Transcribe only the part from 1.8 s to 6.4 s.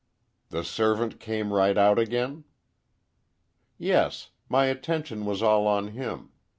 again?" "Yes; my attention was all on him.